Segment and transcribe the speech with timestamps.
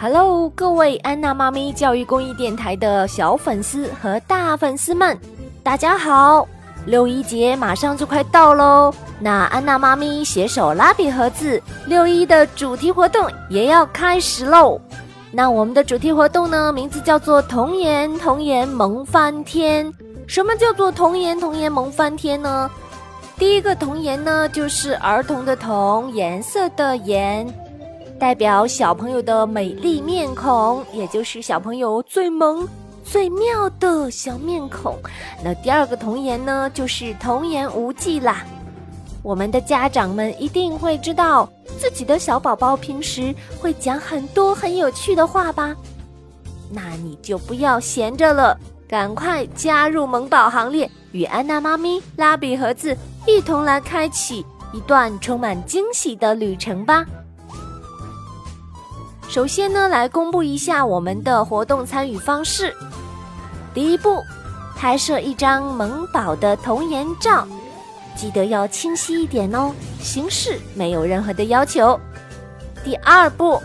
[0.00, 5.18] Hello，各位安娜妈咪教育公益电台的小粉丝和大粉丝们，
[5.60, 6.46] 大家好！
[6.86, 14.80] 六一节马上就快到喽，那安娜妈咪携手蜡笔盒子六一的主题活动也要开始喽。
[15.32, 19.92] 那我们的主题活动呢，名字叫做“童颜童颜萌翻天”。
[20.28, 22.70] 什么叫做“童颜童颜萌翻天”呢？
[23.36, 27.52] 第一个童颜呢，就是儿童的童，颜色的颜。
[28.18, 32.68] 代表小朋友的美丽面孔，也就是小朋友最萌、
[33.04, 34.98] 最妙的小面孔。
[35.44, 38.44] 那第二个童言呢，就是童言无忌啦。
[39.22, 45.76] 我们的家长们一定会知道，自己的小宝宝平时会讲很多很有趣的话吧？
[46.72, 48.58] 那你就不要闲着了，
[48.88, 52.96] 赶快加入萌宝行列，与安娜妈咪、蜡笔盒子
[53.26, 57.06] 一同来开启一段充满惊喜的旅程吧！
[59.38, 62.74] 首先呢，来公布一下我们的活动参与方式。
[63.72, 64.20] 第一步，
[64.74, 67.46] 拍摄一张萌宝的童颜照，
[68.16, 71.96] 记得要清晰一点哦，形式没有任何的要求。
[72.82, 73.62] 第二步，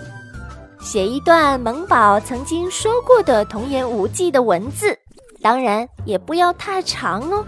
[0.80, 4.96] 写一段萌宝曾经说过的童言无忌的文字，
[5.42, 7.44] 当然也不要太长哦，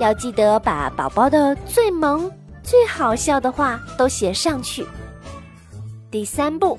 [0.00, 2.28] 要记得把宝宝的最萌、
[2.60, 4.84] 最好笑的话都写上去。
[6.10, 6.76] 第三步。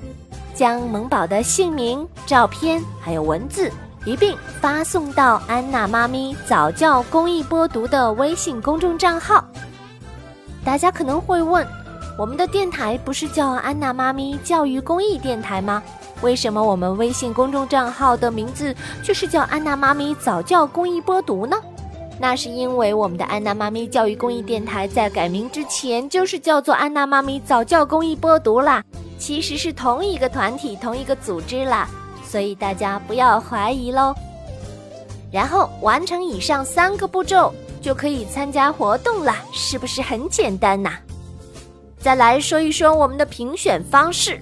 [0.60, 3.72] 将萌宝的姓名、照片还有文字
[4.04, 9.42] 一并发送到安娜妈咪早教公益播读的微信公众账号。
[10.62, 11.66] 大家可能会问，
[12.18, 15.82] 我们的电台不是叫安娜妈咪教育公益电台吗？
[16.20, 21.56] 为什么我们微信公众账号的名字却是叫安娜妈咪早教公益播读呢？
[22.18, 28.84] 那是因为我们的安娜妈咪教育公益电台在改名之前就是叫做安娜妈咪早教公益播读啦。
[29.20, 31.86] 其实是同一个团体、同一个组织啦，
[32.26, 34.14] 所以大家不要怀疑喽。
[35.30, 40.92] 然后完成以上三个步骤，就可以参加活动啦，是不是很简单呐？
[42.00, 44.40] 再来说一说我们的评选方式，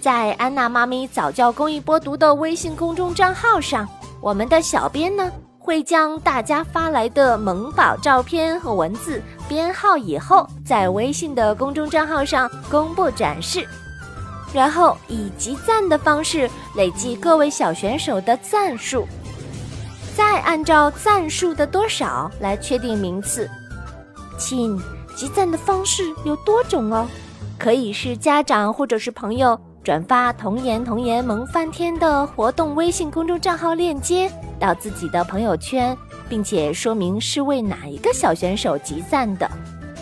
[0.00, 3.88] 在安娜妈咪早教公益播读的微信公众账号上，
[4.20, 13.66] 我们的小编呢会将大家发来的萌宝照片和文字编号以后，在微信的公众账号上公布展示。
[14.52, 19.06] 然后以集赞的方式累计各位小选手的赞数，
[20.16, 23.48] 再按照赞数的多少来确定名次。
[24.38, 24.80] 亲，
[25.14, 27.06] 集赞的方式有多种哦，
[27.58, 35.96] 可以是家长或者是朋友转发“童言童言萌翻天”的活动微信公众账号链接到自己的朋友圈，
[36.28, 39.50] 并且说明是为哪一个小选手集赞的，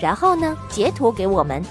[0.01, 1.63] 然后呢截图给我们。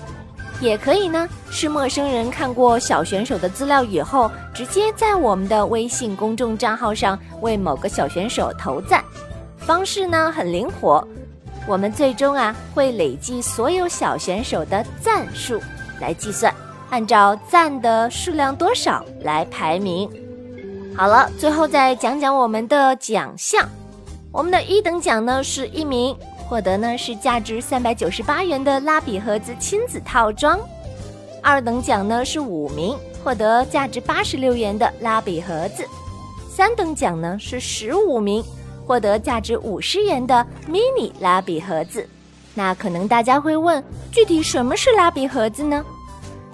[0.62, 9.04] 也可以呢，是陌生人看过小选手的资料以后，直接在我们的微信公众账号上为某个小选手投赞，
[9.58, 11.06] 方式呢很灵活。
[11.68, 15.60] 我们最终啊会累计所有小选手的赞数
[16.00, 16.54] 来计算，
[16.90, 20.10] 按照赞的数量多少来排名。
[20.96, 23.68] 好了，最后再讲讲我们的奖项，
[24.32, 26.16] 我们的一等奖呢是一名。
[26.48, 30.60] 获得呢是价值三百九十八元的蜡笔盒子亲子套装，
[31.42, 35.84] 二等奖呢是五名获得价值八十六元的蜡笔盒子，
[36.48, 38.44] 三等奖呢是十五名
[38.86, 42.08] 获得价值五十元的 mini 蜡笔盒子。
[42.54, 45.84] 那可能大家会问，具体什么是蜡笔盒子呢？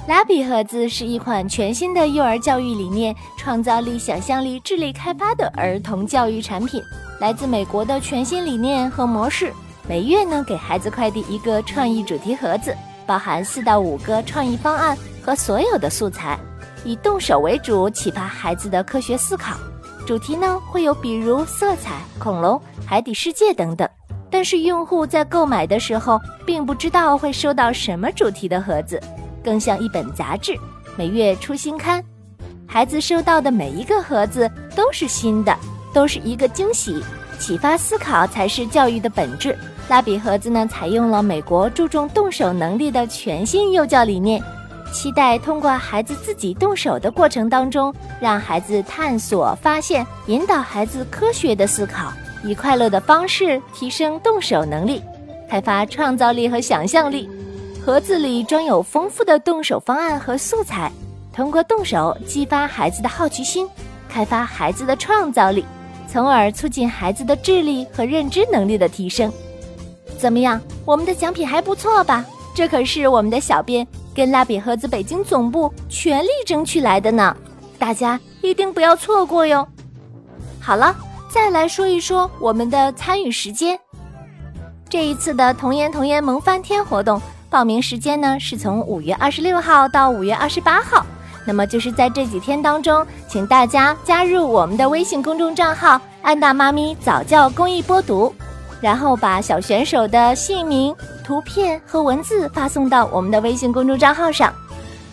[0.07, 6.81] 蜡笔盒子是一款全新的幼儿教育理念、创造力、想象力、智力开发的儿童教育产品，
[7.19, 9.53] 来自美国的全新理念和模式。
[9.91, 12.73] 每月呢，给孩子快递一个创意主题盒子，
[13.05, 16.39] 包含四到五个创意方案和所有的素材，
[16.85, 19.57] 以动手为主，启发孩子的科学思考。
[20.07, 23.85] 主题呢会有比如色彩、恐龙、海底世界等等。
[24.29, 28.97] 但是用户在购买的时候，并不知道会收到什么主题的盒子，
[29.43, 30.57] 更像一本杂志，
[30.95, 32.01] 每月出新刊。
[32.65, 35.53] 孩子收到的每一个盒子都是新的，
[35.93, 37.03] 都是一个惊喜。
[37.37, 39.57] 启发思考才是教育的本质。
[39.91, 44.41] 蜡笔盒子呢，采用了美国注重动手能力的全新幼教理念，
[44.93, 52.09] 期待通过孩子自己动手的过程当中，让孩子探索、发现、引导孩子科学的思考，
[52.41, 55.03] 以快乐的方式提升动手能力，
[55.49, 57.29] 开发创造力和想象力。
[57.85, 60.89] 盒子里装有丰富的动手方案和素材，
[61.33, 63.67] 通过动手激发孩子的好奇心，
[64.07, 65.65] 开发孩子的创造力，
[66.07, 69.29] 从而促进孩子的智力和认知能力的提升。
[70.21, 72.23] 怎么样，我们的奖品还不错吧？
[72.53, 77.35] 这可是我们的小编跟蜡笔盒子北京总部全力争取来的呢，
[77.79, 79.67] 大家一定不要错过哟。
[80.59, 80.95] 好了，
[81.27, 83.79] 再来说一说我们的参与时间。
[84.87, 87.19] 这一次的童言童言萌翻天活动
[87.49, 91.03] 报名时间呢，是从五月二十六号到五月二十八号。
[91.47, 98.31] 那么就是在这几天当中，请大家加入我们的微信公众账号“安娜妈咪早教公益播读”，
[98.81, 100.93] 然后把小选手的姓名、
[101.23, 104.53] 图片和文字发送到我们的微信公众账号上，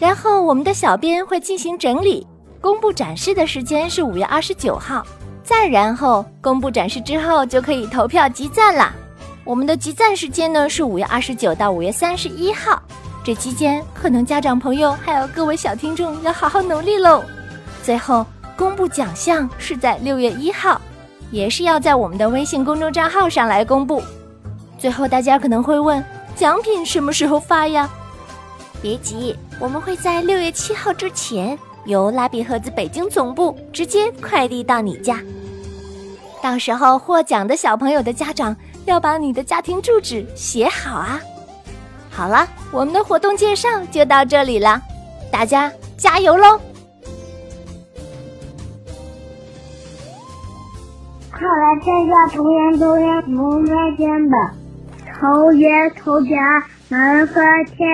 [0.00, 2.26] 然后我们的小编会进行整理。
[2.60, 5.06] 公布展示的时间是五月二十九号，
[5.44, 8.92] 再然后公布展示之后就可以投票集赞啦。
[9.44, 12.82] 我们的集赞时间呢是五月二十九到五月三十一号。
[13.22, 17.22] 这期间，可能家长朋友还有各位小听众要好好努力喽。
[17.82, 18.26] 最后
[18.56, 20.80] 公布奖项是在六月一号，
[21.30, 24.02] 也是要在我们的微信公众账号上来公布。
[24.78, 26.04] 最后，大家可能会问，
[26.36, 27.88] 奖品什么时候发呀？
[28.80, 35.20] 别急，我们会在六月七号之前由拉比盒子北京总部直接快递到你家。
[36.40, 41.20] 到时候获奖的小朋友的家长要把你的家庭住址写好啊。
[42.08, 44.80] 好了，我们的活动介绍就到这里了，
[45.32, 46.60] 大家加油喽！
[51.78, 54.52] 快来参加童言童言萌翻天吧，
[55.20, 57.88] 头也头家满分天。